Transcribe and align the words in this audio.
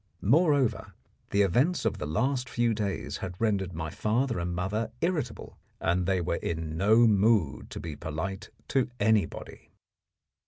Moreover, 0.23 0.95
the 1.29 1.43
events 1.43 1.85
of 1.85 1.99
the 1.99 2.07
last 2.07 2.49
few 2.49 2.73
days 2.73 3.17
had 3.17 3.39
rendered 3.39 3.71
my 3.75 3.91
father 3.91 4.39
and 4.39 4.55
mother 4.55 4.91
irritable, 4.99 5.59
and 5.79 6.07
they 6.07 6.19
were 6.21 6.37
in 6.37 6.75
no 6.75 7.05
mood 7.05 7.69
to 7.69 7.79
be 7.79 7.95
polite 7.95 8.49
to 8.69 8.89
anybody. 8.99 9.69